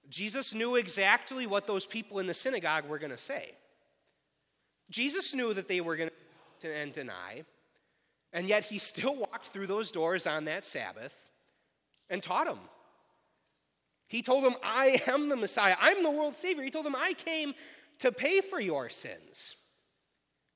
Jesus 0.08 0.54
knew 0.54 0.76
exactly 0.76 1.48
what 1.48 1.66
those 1.66 1.88
people 1.88 2.20
in 2.20 2.28
the 2.28 2.36
synagogue 2.36 2.86
were 2.88 3.00
going 3.00 3.10
to 3.10 3.18
say. 3.18 3.56
Jesus 4.92 5.34
knew 5.34 5.56
that 5.56 5.68
they 5.68 5.82
were 5.82 5.96
going 5.96 6.12
to 6.60 6.72
and 6.72 6.94
deny, 6.94 7.44
and 8.34 8.48
yet 8.48 8.66
he 8.66 8.78
still 8.78 9.16
walked 9.16 9.48
through 9.48 9.66
those 9.66 9.90
doors 9.90 10.28
on 10.28 10.46
that 10.46 10.64
Sabbath 10.64 11.16
and 12.08 12.22
taught 12.22 12.46
them. 12.46 12.60
He 14.10 14.24
told 14.24 14.44
them, 14.44 14.56
I 14.64 15.02
am 15.08 15.30
the 15.30 15.36
Messiah. 15.36 15.76
I'm 15.80 16.02
the 16.04 16.10
world's 16.10 16.38
Savior. 16.38 16.64
He 16.64 16.72
told 16.72 16.86
them, 16.86 16.96
I 16.96 17.14
came 17.14 17.54
to 18.00 18.12
pay 18.12 18.42
for 18.42 18.60
your 18.60 18.90
sins. 18.90 19.56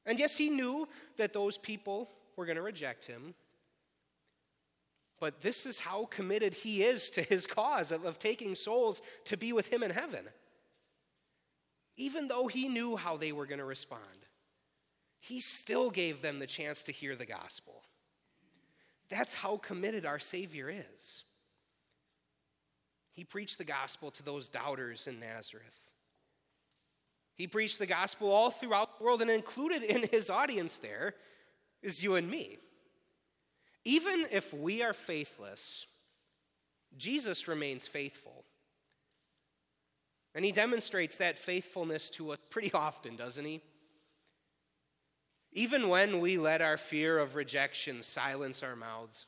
And 0.07 0.17
yes, 0.17 0.35
he 0.35 0.49
knew 0.49 0.87
that 1.17 1.33
those 1.33 1.59
people 1.59 2.09
were 2.35 2.45
going 2.45 2.55
to 2.55 2.63
reject 2.63 3.05
him. 3.05 3.35
But 5.19 5.41
this 5.41 5.67
is 5.67 5.77
how 5.77 6.05
committed 6.05 6.53
he 6.55 6.83
is 6.83 7.11
to 7.11 7.21
his 7.21 7.45
cause 7.45 7.91
of, 7.91 8.05
of 8.05 8.17
taking 8.17 8.55
souls 8.55 9.01
to 9.25 9.37
be 9.37 9.53
with 9.53 9.67
him 9.67 9.83
in 9.83 9.91
heaven. 9.91 10.25
Even 11.95 12.27
though 12.27 12.47
he 12.47 12.67
knew 12.67 12.95
how 12.95 13.17
they 13.17 13.31
were 13.31 13.45
going 13.45 13.59
to 13.59 13.65
respond, 13.65 14.01
he 15.19 15.39
still 15.39 15.91
gave 15.91 16.23
them 16.23 16.39
the 16.39 16.47
chance 16.47 16.81
to 16.83 16.91
hear 16.91 17.15
the 17.15 17.25
gospel. 17.25 17.83
That's 19.09 19.35
how 19.35 19.57
committed 19.57 20.07
our 20.07 20.19
Savior 20.19 20.71
is. 20.71 21.23
He 23.13 23.23
preached 23.23 23.57
the 23.57 23.63
gospel 23.63 24.11
to 24.11 24.23
those 24.23 24.49
doubters 24.49 25.07
in 25.07 25.19
Nazareth. 25.19 25.79
He 27.35 27.47
preached 27.47 27.79
the 27.79 27.85
gospel 27.85 28.31
all 28.31 28.51
throughout 28.51 28.97
the 28.97 29.03
world, 29.03 29.21
and 29.21 29.31
included 29.31 29.83
in 29.83 30.07
his 30.07 30.29
audience 30.29 30.77
there 30.77 31.15
is 31.81 32.03
you 32.03 32.15
and 32.15 32.29
me. 32.29 32.57
Even 33.85 34.27
if 34.31 34.53
we 34.53 34.81
are 34.81 34.93
faithless, 34.93 35.85
Jesus 36.97 37.47
remains 37.47 37.87
faithful. 37.87 38.45
And 40.35 40.43
he 40.43 40.51
demonstrates 40.51 41.17
that 41.17 41.37
faithfulness 41.37 42.09
to 42.11 42.31
us 42.31 42.39
pretty 42.49 42.71
often, 42.73 43.15
doesn't 43.15 43.45
he? 43.45 43.61
Even 45.51 45.89
when 45.89 46.19
we 46.19 46.37
let 46.37 46.61
our 46.61 46.77
fear 46.77 47.19
of 47.19 47.35
rejection 47.35 48.01
silence 48.01 48.63
our 48.63 48.75
mouths, 48.75 49.27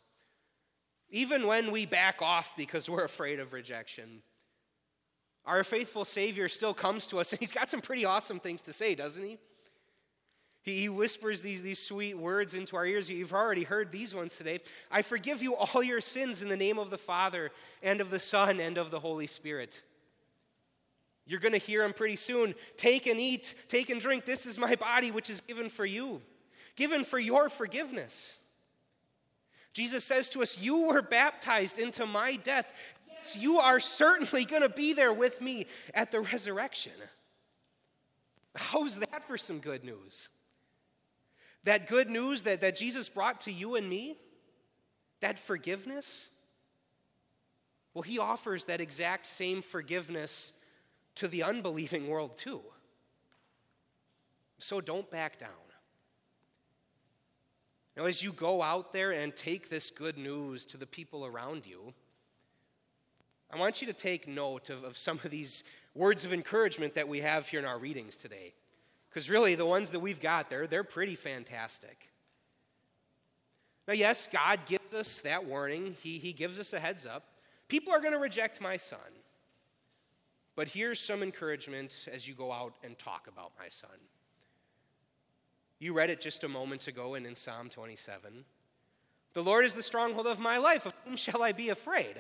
even 1.10 1.48
when 1.48 1.72
we 1.72 1.86
back 1.86 2.22
off 2.22 2.54
because 2.58 2.90
we're 2.90 3.04
afraid 3.04 3.40
of 3.40 3.54
rejection. 3.54 4.22
Our 5.46 5.64
faithful 5.64 6.06
Savior 6.06 6.50
still 6.50 6.74
comes 6.74 7.08
to 7.08 7.20
us, 7.20 7.32
and 7.32 7.40
He's 7.40 7.52
got 7.52 7.70
some 7.70 7.82
pretty 7.82 8.06
awesome 8.06 8.40
things 8.40 8.64
to 8.64 8.74
say, 8.74 8.96
doesn't 8.96 9.24
He? 9.24 9.38
He 10.64 10.90
whispers 10.90 11.42
these, 11.42 11.62
these 11.62 11.78
sweet 11.78 12.18
words 12.18 12.56
into 12.56 12.76
our 12.76 12.88
ears. 12.88 13.08
You've 13.08 13.34
already 13.34 13.64
heard 13.64 13.92
these 13.92 14.16
ones 14.16 14.36
today. 14.36 14.62
I 14.90 15.04
forgive 15.04 15.44
you 15.44 15.56
all 15.56 15.84
your 15.84 16.02
sins 16.02 16.42
in 16.42 16.50
the 16.50 16.58
name 16.58 16.80
of 16.80 16.90
the 16.90 16.98
Father, 16.98 17.52
and 17.84 18.02
of 18.02 18.10
the 18.10 18.20
Son, 18.20 18.60
and 18.60 18.80
of 18.80 18.90
the 18.90 19.00
Holy 19.00 19.28
Spirit. 19.28 19.80
You're 21.28 21.40
going 21.40 21.52
to 21.52 21.60
hear 21.60 21.84
him 21.84 21.94
pretty 21.94 22.16
soon. 22.16 22.56
Take 22.78 23.06
and 23.06 23.20
eat, 23.20 23.54
take 23.68 23.92
and 23.92 24.02
drink. 24.02 24.26
This 24.26 24.48
is 24.48 24.58
my 24.58 24.76
body, 24.76 25.12
which 25.12 25.30
is 25.30 25.40
given 25.42 25.70
for 25.70 25.86
you, 25.86 26.22
given 26.76 27.04
for 27.04 27.20
your 27.20 27.48
forgiveness. 27.48 28.40
Jesus 29.76 30.06
says 30.06 30.30
to 30.30 30.42
us, 30.42 30.58
You 30.58 30.88
were 30.88 31.02
baptized 31.02 31.78
into 31.78 32.06
my 32.06 32.38
death. 32.38 32.66
Yes, 33.10 33.36
you 33.36 33.60
are 33.60 33.82
certainly 33.82 34.46
going 34.52 34.62
to 34.62 34.70
be 34.70 34.94
there 34.94 35.14
with 35.14 35.42
me 35.42 35.68
at 35.94 36.12
the 36.12 36.22
resurrection. 36.22 36.94
How's 38.56 38.98
that 39.00 39.28
for 39.28 39.38
some 39.38 39.60
good 39.60 39.84
news? 39.84 40.30
That 41.66 41.88
good 41.88 42.10
news 42.10 42.44
that, 42.44 42.62
that 42.62 42.78
Jesus 42.78 43.10
brought 43.10 43.42
to 43.42 43.52
you 43.52 43.76
and 43.76 43.90
me, 43.90 44.18
that 45.20 45.38
forgiveness, 45.38 46.30
well, 47.94 48.04
he 48.04 48.18
offers 48.18 48.66
that 48.66 48.80
exact 48.80 49.26
same 49.26 49.62
forgiveness 49.62 50.54
to 51.16 51.28
the 51.28 51.44
unbelieving 51.44 52.08
world 52.08 52.38
too. 52.38 52.62
So 54.58 54.80
don't 54.80 55.10
back 55.12 55.38
down. 55.38 55.50
Now, 57.98 58.06
as 58.06 58.22
you 58.22 58.34
go 58.34 58.62
out 58.62 58.92
there 58.92 59.12
and 59.12 59.36
take 59.36 59.70
this 59.70 59.90
good 59.90 60.18
news 60.18 60.66
to 60.68 60.78
the 60.78 60.86
people 60.86 61.26
around 61.26 61.66
you, 61.66 61.94
I 63.52 63.58
want 63.58 63.82
you 63.82 63.88
to 63.88 63.94
take 63.94 64.28
note 64.28 64.70
of, 64.70 64.84
of 64.84 64.98
some 64.98 65.20
of 65.24 65.32
these 65.32 65.64
words 65.94 66.26
of 66.26 66.34
encouragement 66.34 66.96
that 66.96 67.08
we 67.08 67.22
have 67.22 67.48
here 67.48 67.60
in 67.60 67.66
our 67.66 67.80
readings 67.80 68.18
today. 68.18 68.54
Because 69.10 69.30
really, 69.30 69.56
the 69.56 69.66
ones 69.66 69.92
that 69.92 70.00
we've 70.00 70.20
got 70.20 70.50
there, 70.50 70.68
they're 70.68 70.84
pretty 70.84 71.16
fantastic. 71.16 72.10
Now, 73.88 73.94
yes, 73.94 74.28
God 74.30 74.60
gives 74.66 74.94
us 74.94 75.20
that 75.20 75.46
warning, 75.46 75.96
He, 76.02 76.18
he 76.18 76.34
gives 76.34 76.60
us 76.60 76.74
a 76.74 76.80
heads 76.80 77.06
up. 77.06 77.24
People 77.70 77.94
are 77.94 78.00
going 78.00 78.14
to 78.14 78.20
reject 78.20 78.60
my 78.60 78.76
son. 78.76 79.00
But 80.56 80.68
here's 80.68 81.00
some 81.00 81.24
encouragement 81.24 82.08
as 82.12 82.28
you 82.28 82.34
go 82.34 82.52
out 82.52 82.74
and 82.84 82.98
talk 82.98 83.28
about 83.28 83.52
my 83.60 83.70
son. 83.70 83.90
You 85.80 85.94
read 85.94 86.10
it 86.10 86.22
just 86.22 86.44
a 86.44 86.48
moment 86.48 86.88
ago 86.88 87.16
and 87.16 87.26
in 87.26 87.36
Psalm 87.36 87.70
27. 87.70 88.46
The 89.34 89.44
Lord 89.44 89.66
is 89.66 89.74
the 89.74 89.84
stronghold 89.84 90.28
of 90.28 90.40
my 90.40 90.58
life. 90.58 90.86
Of 90.86 90.94
whom 91.04 91.18
shall 91.18 91.44
I 91.44 91.52
be 91.52 91.70
afraid? 91.70 92.16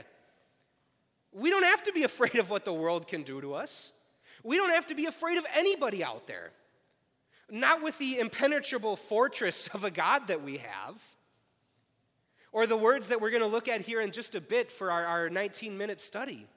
We 1.31 1.49
don't 1.49 1.63
have 1.63 1.83
to 1.83 1.93
be 1.93 2.03
afraid 2.11 2.35
of 2.35 2.49
what 2.49 2.65
the 2.65 2.73
world 2.73 3.07
can 3.07 3.23
do 3.23 3.41
to 3.41 3.53
us. 3.53 3.91
We 4.43 4.57
don't 4.57 4.71
have 4.71 4.87
to 4.87 4.95
be 4.95 5.05
afraid 5.05 5.37
of 5.37 5.45
anybody 5.55 6.03
out 6.03 6.27
there. 6.27 6.51
Not 7.49 7.81
with 7.81 7.97
the 7.97 8.19
impenetrable 8.19 8.95
fortress 8.95 9.67
of 9.73 9.83
a 9.83 9.91
God 9.91 10.27
that 10.27 10.43
we 10.43 10.57
have, 10.57 10.95
or 12.51 12.65
the 12.65 12.77
words 12.77 13.07
that 13.07 13.19
we're 13.19 13.31
going 13.31 13.41
to 13.41 13.47
look 13.47 13.67
at 13.67 13.81
here 13.81 14.01
in 14.01 14.11
just 14.11 14.35
a 14.35 14.41
bit 14.41 14.71
for 14.71 14.89
our, 14.89 15.05
our 15.05 15.29
19 15.29 15.77
minute 15.77 15.99
study. 15.99 16.47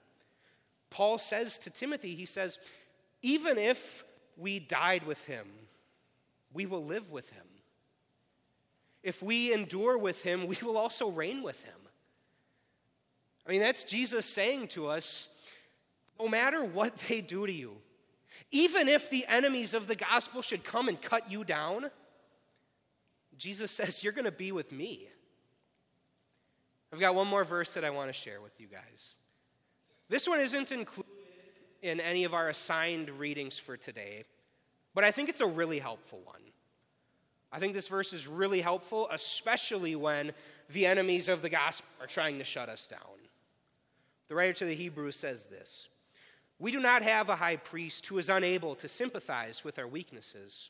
Paul 0.91 1.19
says 1.19 1.59
to 1.59 1.71
Timothy, 1.71 2.15
he 2.15 2.25
says, 2.25 2.59
even 3.21 3.59
if 3.59 4.05
we 4.37 4.61
died 4.61 5.05
with 5.05 5.23
him, 5.27 5.47
we 6.53 6.67
will 6.67 6.85
live 6.85 7.11
with 7.11 7.29
him. 7.31 7.47
If 9.03 9.23
we 9.23 9.53
endure 9.53 9.97
with 9.97 10.23
him, 10.23 10.47
we 10.47 10.59
will 10.63 10.77
also 10.77 11.09
reign 11.09 11.43
with 11.43 11.61
him. 11.63 11.75
I 13.47 13.51
mean, 13.51 13.61
that's 13.61 13.85
Jesus 13.85 14.27
saying 14.27 14.69
to 14.69 14.89
us 14.89 15.29
no 16.21 16.29
matter 16.29 16.65
what 16.65 16.97
they 17.09 17.21
do 17.21 17.47
to 17.47 17.53
you, 17.53 17.77
even 18.51 18.89
if 18.89 19.11
the 19.11 19.27
enemies 19.27 19.75
of 19.75 19.87
the 19.87 19.95
gospel 19.95 20.43
should 20.43 20.65
come 20.65 20.89
and 20.89 21.01
cut 21.01 21.31
you 21.31 21.45
down, 21.45 21.91
Jesus 23.37 23.71
says, 23.71 24.03
You're 24.03 24.13
going 24.13 24.25
to 24.25 24.31
be 24.31 24.53
with 24.53 24.73
me. 24.73 25.09
I've 26.93 27.01
got 27.01 27.15
one 27.15 27.29
more 27.29 27.45
verse 27.45 27.75
that 27.75 27.85
I 27.85 27.91
want 27.91 28.09
to 28.09 28.13
share 28.15 28.41
with 28.41 28.59
you 28.59 28.67
guys. 28.67 29.15
This 30.09 30.27
one 30.27 30.41
isn't 30.41 30.73
included 30.73 31.13
in 31.83 32.01
any 32.01 32.25
of 32.25 32.33
our 32.33 32.49
assigned 32.49 33.11
readings 33.11 33.59
for 33.59 33.77
today, 33.77 34.25
but 34.99 35.05
I 35.05 35.13
think 35.13 35.29
it's 35.29 35.41
a 35.41 35.47
really 35.47 35.79
helpful 35.79 36.19
one. 36.25 36.41
I 37.53 37.61
think 37.61 37.73
this 37.73 37.87
verse 37.87 38.13
is 38.13 38.27
really 38.27 38.61
helpful, 38.61 39.07
especially 39.13 39.95
when 39.95 40.33
the 40.71 40.87
enemies 40.87 41.29
of 41.29 41.41
the 41.41 41.49
gospel 41.49 41.87
are 42.01 42.09
trying 42.09 42.39
to 42.39 42.45
shut 42.45 42.69
us 42.69 42.89
down. 42.89 42.99
The 44.27 44.35
writer 44.35 44.55
to 44.55 44.65
the 44.65 44.75
Hebrews 44.75 45.15
says 45.15 45.45
this 45.45 45.87
We 46.59 46.73
do 46.73 46.81
not 46.81 47.03
have 47.03 47.29
a 47.29 47.37
high 47.37 47.55
priest 47.55 48.09
who 48.09 48.19
is 48.19 48.29
unable 48.29 48.75
to 48.75 48.89
sympathize 48.89 49.63
with 49.63 49.79
our 49.79 49.87
weaknesses. 49.87 50.69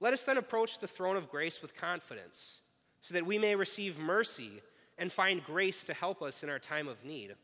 Let 0.00 0.14
us 0.14 0.24
then 0.24 0.36
approach 0.36 0.80
the 0.80 0.88
throne 0.88 1.16
of 1.16 1.30
grace 1.30 1.62
with 1.62 1.76
confidence, 1.76 2.62
so 3.02 3.14
that 3.14 3.24
we 3.24 3.38
may 3.38 3.54
receive 3.54 4.00
mercy 4.00 4.62
and 4.98 5.12
find 5.12 5.44
grace 5.44 5.84
to 5.84 5.94
help 5.94 6.22
us 6.22 6.42
in 6.42 6.50
our 6.50 6.58
time 6.58 6.88
of 6.88 7.04
need. 7.04 7.36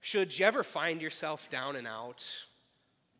Should 0.00 0.36
you 0.36 0.46
ever 0.46 0.64
find 0.64 1.00
yourself 1.00 1.48
down 1.48 1.76
and 1.76 1.86
out 1.86 2.24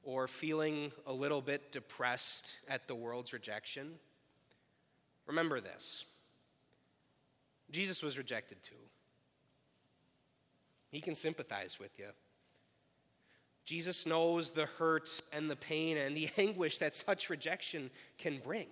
or 0.08 0.26
feeling 0.26 0.90
a 1.06 1.12
little 1.12 1.42
bit 1.42 1.70
depressed 1.70 2.52
at 2.66 2.88
the 2.88 2.94
world's 2.94 3.34
rejection, 3.34 3.90
remember 5.26 5.60
this 5.60 6.06
Jesus 7.70 8.02
was 8.02 8.16
rejected 8.16 8.56
too. 8.62 8.74
He 10.90 11.02
can 11.02 11.14
sympathize 11.14 11.76
with 11.78 11.90
you. 11.98 12.06
Jesus 13.66 14.06
knows 14.06 14.50
the 14.50 14.64
hurt 14.64 15.10
and 15.30 15.50
the 15.50 15.56
pain 15.56 15.98
and 15.98 16.16
the 16.16 16.30
anguish 16.38 16.78
that 16.78 16.94
such 16.94 17.28
rejection 17.28 17.90
can 18.16 18.38
bring. 18.42 18.68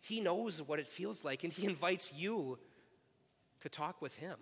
He 0.00 0.22
knows 0.22 0.62
what 0.62 0.78
it 0.78 0.86
feels 0.86 1.22
like, 1.22 1.44
and 1.44 1.52
He 1.52 1.66
invites 1.66 2.14
you 2.14 2.58
to 3.60 3.68
talk 3.68 4.00
with 4.00 4.14
Him. 4.14 4.38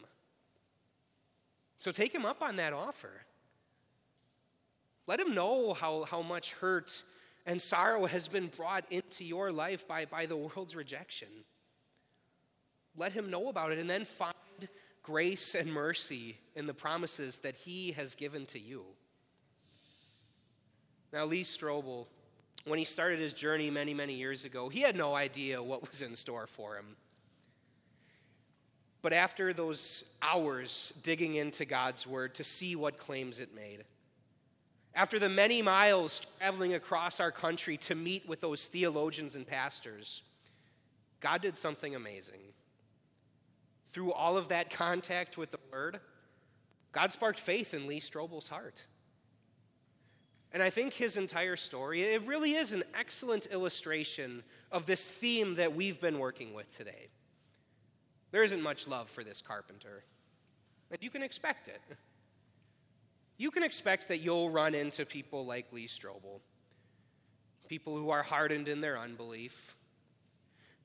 So 1.81 1.91
take 1.91 2.15
Him 2.15 2.25
up 2.25 2.41
on 2.41 2.55
that 2.55 2.73
offer. 2.73 3.11
Let 5.09 5.19
Him 5.19 5.35
know 5.35 5.73
how, 5.73 6.05
how 6.05 6.21
much 6.21 6.53
hurt 6.53 7.03
and 7.47 7.61
sorrow 7.61 8.05
has 8.05 8.29
been 8.29 8.49
brought 8.49 8.85
into 8.93 9.25
your 9.25 9.51
life 9.51 9.89
by, 9.89 10.05
by 10.05 10.27
the 10.27 10.37
world's 10.37 10.77
rejection. 10.77 11.29
Let 12.95 13.13
Him 13.13 13.31
know 13.31 13.49
about 13.49 13.73
it, 13.73 13.79
and 13.79 13.89
then 13.89 14.05
find 14.05 14.35
grace 15.03 15.55
and 15.55 15.73
mercy 15.73 16.37
in 16.55 16.67
the 16.67 16.75
promises 16.75 17.39
that 17.39 17.57
He 17.57 17.93
has 17.93 18.15
given 18.15 18.45
to 18.47 18.59
you. 18.59 18.85
Now, 21.11 21.25
Lee 21.25 21.43
Strobel, 21.43 22.07
when 22.67 22.79
he 22.79 22.85
started 22.85 23.19
his 23.19 23.33
journey 23.33 23.71
many, 23.71 23.95
many 23.95 24.13
years 24.13 24.45
ago, 24.45 24.69
he 24.69 24.83
had 24.83 24.95
no 24.95 25.15
idea 25.15 25.63
what 25.63 25.91
was 25.91 26.03
in 26.03 26.15
store 26.15 26.47
for 26.47 26.77
him. 26.77 26.97
But 29.01 29.15
after 29.15 29.55
those 29.55 30.05
hours 30.21 30.93
digging 31.03 31.37
into 31.37 31.65
God's 31.65 32.07
Word 32.07 32.35
to 32.35 32.45
see 32.45 32.77
what 32.77 32.99
claims 32.99 33.39
it 33.39 33.55
made, 33.55 33.85
after 34.95 35.19
the 35.19 35.29
many 35.29 35.63
miles 35.63 36.21
traveling 36.39 36.75
across 36.75 37.21
our 37.21 37.31
country 37.31 37.77
to 37.77 37.95
meet 37.95 38.29
with 38.29 38.41
those 38.41 38.65
theologians 38.67 39.35
and 39.35 39.47
pastors, 39.47 40.23
God 41.21 41.43
did 41.43 41.57
something 41.57 41.95
amazing 41.95 42.41
through 43.93 44.13
all 44.13 44.37
of 44.37 44.49
that 44.49 44.71
contact 44.71 45.37
with 45.37 45.51
the 45.51 45.59
Word, 45.73 46.01
God 46.93 47.13
sparked 47.13 47.41
faith 47.41 47.75
in 47.75 47.87
Lee 47.87 48.01
Strobel's 48.01 48.49
heart. 48.49 48.85
And 50.53 50.63
I 50.63 50.71
think 50.71 50.95
his 50.95 51.17
entire 51.17 51.57
story, 51.57 52.03
it 52.03 52.27
really 52.27 52.55
is 52.55 52.73
an 52.73 52.85
excellent 52.99 53.47
illustration 53.47 54.43
of 54.73 54.87
this 54.87 55.05
theme 55.05 55.57
that 55.57 55.75
we've 55.75 56.01
been 56.01 56.19
working 56.19 56.55
with 56.55 56.75
today. 56.77 57.09
There 58.31 58.43
isn't 58.43 58.63
much 58.63 58.87
love 58.87 59.11
for 59.11 59.25
this 59.25 59.43
carpenter, 59.43 60.05
and 60.91 61.03
you 61.03 61.11
can 61.11 61.23
expect 61.23 61.69
it. 61.69 61.81
You 63.39 63.53
can 63.53 63.63
expect 63.63 64.09
that 64.09 64.19
you'll 64.19 64.51
run 64.51 64.75
into 64.75 65.07
people 65.07 65.47
like 65.47 65.73
Lee 65.73 65.87
Strobel, 65.87 66.41
people 67.69 67.97
who 67.97 68.11
are 68.11 68.23
hardened 68.23 68.67
in 68.67 68.81
their 68.81 68.99
unbelief, 68.99 69.77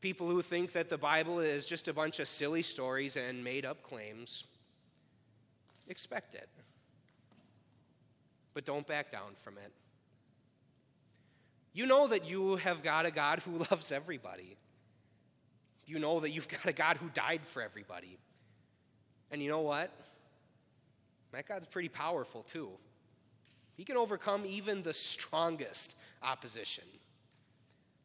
people 0.01 0.29
who 0.29 0.43
think 0.43 0.71
that 0.73 0.87
the 0.87 0.97
Bible 0.97 1.39
is 1.39 1.65
just 1.65 1.87
a 1.87 1.93
bunch 1.93 2.19
of 2.19 2.27
silly 2.27 2.61
stories 2.61 3.15
and 3.15 3.43
made 3.43 3.65
up 3.65 3.81
claims. 3.81 4.43
Expect 5.87 6.35
it. 6.35 6.47
But 8.53 8.65
don't 8.65 8.85
back 8.85 9.11
down 9.11 9.31
from 9.43 9.57
it. 9.57 9.71
You 11.73 11.87
know 11.87 12.07
that 12.07 12.29
you 12.29 12.57
have 12.57 12.83
got 12.83 13.07
a 13.07 13.11
God 13.11 13.39
who 13.39 13.65
loves 13.71 13.91
everybody. 13.91 14.57
You 15.87 15.97
know 15.97 16.19
that 16.19 16.29
you've 16.29 16.47
got 16.47 16.67
a 16.67 16.73
God 16.73 16.97
who 16.97 17.09
died 17.09 17.41
for 17.51 17.63
everybody. 17.63 18.19
And 19.31 19.41
you 19.41 19.49
know 19.49 19.61
what? 19.61 19.91
That 21.33 21.47
God's 21.47 21.65
pretty 21.65 21.89
powerful 21.89 22.43
too. 22.43 22.69
He 23.75 23.83
can 23.83 23.97
overcome 23.97 24.45
even 24.45 24.83
the 24.83 24.93
strongest 24.93 25.95
opposition. 26.21 26.83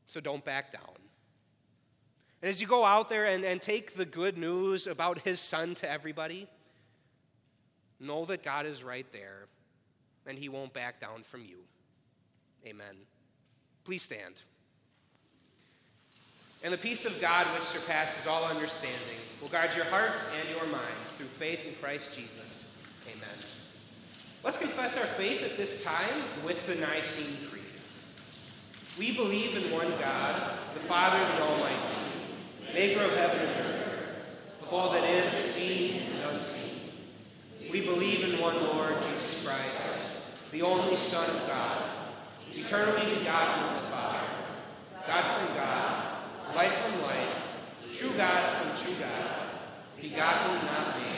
So 0.06 0.18
don't 0.18 0.44
back 0.44 0.72
down. 0.72 0.96
And 2.40 2.48
as 2.48 2.60
you 2.60 2.66
go 2.66 2.84
out 2.84 3.10
there 3.10 3.26
and, 3.26 3.44
and 3.44 3.60
take 3.60 3.96
the 3.96 4.06
good 4.06 4.38
news 4.38 4.86
about 4.86 5.18
his 5.20 5.40
son 5.40 5.74
to 5.76 5.90
everybody, 5.90 6.48
know 8.00 8.24
that 8.24 8.42
God 8.42 8.64
is 8.64 8.82
right 8.82 9.06
there 9.12 9.46
and 10.26 10.38
he 10.38 10.48
won't 10.48 10.72
back 10.72 11.00
down 11.00 11.22
from 11.22 11.44
you. 11.44 11.58
Amen. 12.66 12.96
Please 13.84 14.02
stand. 14.02 14.42
And 16.62 16.72
the 16.72 16.78
peace 16.78 17.04
of 17.04 17.20
God, 17.20 17.46
which 17.54 17.62
surpasses 17.64 18.26
all 18.26 18.44
understanding, 18.44 19.18
will 19.40 19.48
guard 19.48 19.70
your 19.76 19.84
hearts 19.86 20.34
and 20.40 20.48
your 20.56 20.66
minds 20.66 21.10
through 21.16 21.26
faith 21.26 21.66
in 21.66 21.74
Christ 21.74 22.16
Jesus. 22.16 22.67
Amen. 23.08 23.38
Let's 24.44 24.58
confess 24.58 24.98
our 24.98 25.06
faith 25.06 25.42
at 25.42 25.56
this 25.56 25.82
time 25.82 26.22
with 26.44 26.66
the 26.66 26.74
Nicene 26.74 27.48
Creed. 27.48 27.64
We 28.98 29.16
believe 29.16 29.56
in 29.56 29.72
one 29.72 29.88
God, 29.98 30.58
the 30.74 30.80
Father, 30.80 31.18
the 31.36 31.42
Almighty 31.42 31.98
maker 32.74 33.00
of 33.00 33.16
heaven 33.16 33.40
and 33.40 33.66
earth, 33.66 34.28
of 34.62 34.72
all 34.72 34.92
that 34.92 35.02
is 35.02 35.32
seen 35.32 36.02
and 36.02 36.30
unseen. 36.30 36.92
We 37.72 37.80
believe 37.80 38.24
in 38.24 38.40
one 38.40 38.62
Lord, 38.62 38.94
Jesus 39.02 39.44
Christ, 39.44 40.50
the 40.52 40.62
only 40.62 40.96
Son 40.96 41.28
of 41.28 41.46
God, 41.46 41.82
eternally 42.52 43.16
begotten 43.16 43.64
of 43.64 43.82
the 43.82 43.88
Father, 43.88 44.26
God 45.06 45.24
from 45.24 45.56
God, 45.56 46.54
light 46.54 46.72
from 46.72 47.02
light, 47.02 47.28
true 47.96 48.12
God 48.16 48.56
from 48.58 48.84
true 48.84 48.94
God, 49.00 50.00
begotten, 50.00 50.66
not 50.66 50.98
made, 50.98 51.17